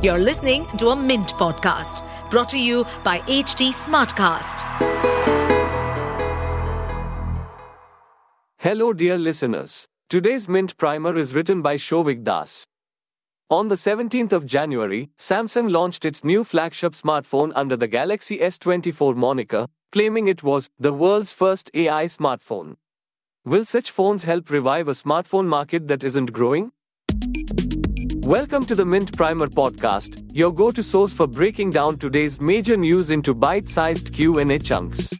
[0.00, 4.62] You're listening to a Mint podcast brought to you by HT Smartcast.
[8.58, 9.88] Hello, dear listeners.
[10.08, 12.64] Today's Mint Primer is written by Shouvik Das.
[13.50, 19.16] On the 17th of January, Samsung launched its new flagship smartphone under the Galaxy S24
[19.16, 22.76] moniker, claiming it was the world's first AI smartphone.
[23.44, 26.70] Will such phones help revive a smartphone market that isn't growing?
[28.28, 33.08] Welcome to the Mint Primer podcast, your go-to source for breaking down today's major news
[33.08, 35.14] into bite-sized Q&A chunks.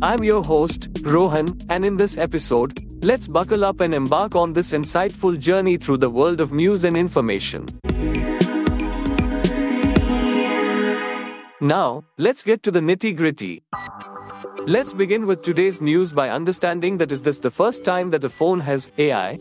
[0.00, 4.70] I'm your host, Rohan, and in this episode, let's buckle up and embark on this
[4.70, 7.66] insightful journey through the world of news and information.
[11.60, 13.64] Now, let's get to the nitty-gritty.
[14.68, 18.28] Let's begin with today's news by understanding that is this the first time that a
[18.28, 19.40] phone has AI?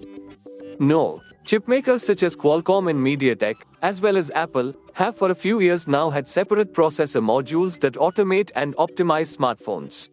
[0.80, 1.22] No.
[1.46, 5.88] Chipmakers such as Qualcomm and MediaTek, as well as Apple, have for a few years
[5.88, 10.10] now had separate processor modules that automate and optimize smartphones.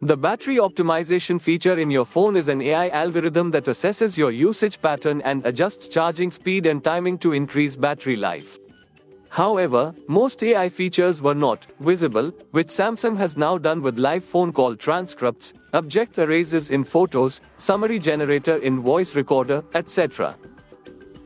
[0.00, 4.80] The battery optimization feature in your phone is an AI algorithm that assesses your usage
[4.82, 8.58] pattern and adjusts charging speed and timing to increase battery life.
[9.28, 14.52] However, most AI features were not visible, which Samsung has now done with live phone
[14.52, 20.36] call transcripts, object erases in photos, summary generator in voice recorder, etc.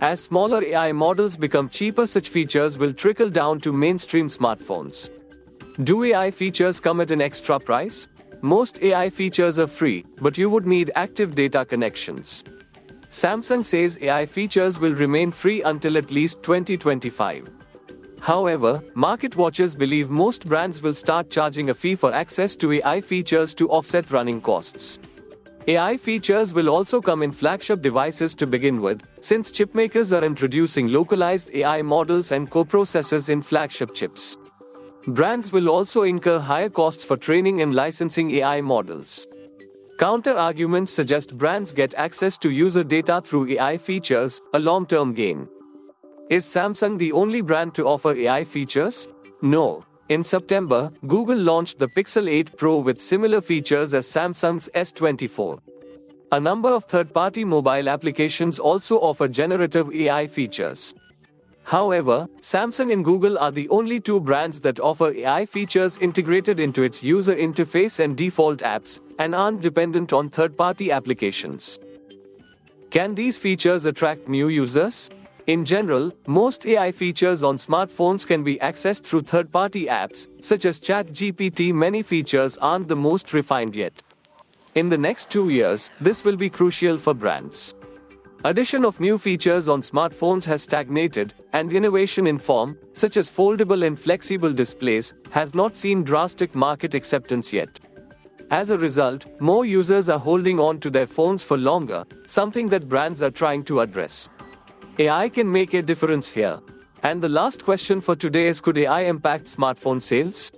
[0.00, 5.10] As smaller AI models become cheaper, such features will trickle down to mainstream smartphones.
[5.82, 8.08] Do AI features come at an extra price?
[8.40, 12.44] Most AI features are free, but you would need active data connections.
[13.10, 17.50] Samsung says AI features will remain free until at least 2025.
[18.20, 23.00] However, market watchers believe most brands will start charging a fee for access to AI
[23.00, 25.00] features to offset running costs.
[25.68, 30.88] AI features will also come in flagship devices to begin with, since chipmakers are introducing
[30.88, 34.38] localized AI models and coprocessors in flagship chips.
[35.08, 39.26] Brands will also incur higher costs for training and licensing AI models.
[39.98, 45.12] Counter arguments suggest brands get access to user data through AI features, a long term
[45.12, 45.46] gain.
[46.30, 49.06] Is Samsung the only brand to offer AI features?
[49.42, 49.84] No.
[50.08, 55.60] In September, Google launched the Pixel 8 Pro with similar features as Samsung's S24.
[56.32, 60.94] A number of third party mobile applications also offer generative AI features.
[61.64, 66.82] However, Samsung and Google are the only two brands that offer AI features integrated into
[66.82, 71.78] its user interface and default apps, and aren't dependent on third party applications.
[72.90, 75.10] Can these features attract new users?
[75.48, 80.66] In general, most AI features on smartphones can be accessed through third party apps, such
[80.66, 81.72] as ChatGPT.
[81.72, 83.94] Many features aren't the most refined yet.
[84.74, 87.74] In the next two years, this will be crucial for brands.
[88.44, 93.86] Addition of new features on smartphones has stagnated, and innovation in form, such as foldable
[93.86, 97.80] and flexible displays, has not seen drastic market acceptance yet.
[98.50, 102.86] As a result, more users are holding on to their phones for longer, something that
[102.86, 104.28] brands are trying to address.
[105.00, 106.58] AI can make a difference here.
[107.04, 110.50] And the last question for today is Could AI impact smartphone sales?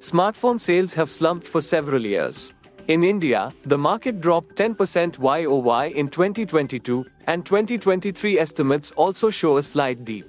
[0.00, 2.52] Smartphone sales have slumped for several years.
[2.88, 9.62] In India, the market dropped 10% YOY in 2022, and 2023 estimates also show a
[9.62, 10.26] slight dip.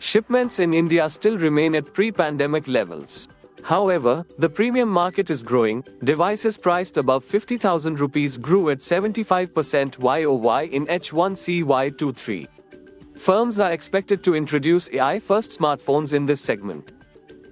[0.00, 3.28] Shipments in India still remain at pre pandemic levels.
[3.62, 5.84] However, the premium market is growing.
[6.02, 12.48] Devices priced above 50,000 rupees grew at 75% YOY in H1 CY23.
[13.16, 16.92] Firms are expected to introduce AI first smartphones in this segment.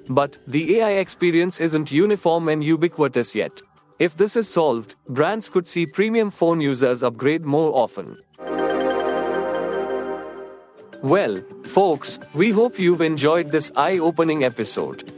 [0.09, 3.53] But the AI experience isn't uniform and ubiquitous yet.
[3.99, 8.17] If this is solved, brands could see premium phone users upgrade more often.
[11.03, 15.11] Well, folks, we hope you've enjoyed this eye opening episode.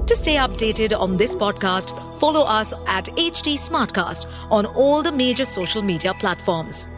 [0.07, 5.45] To stay updated on this podcast, follow us at HT Smartcast on all the major
[5.45, 6.89] social media platforms.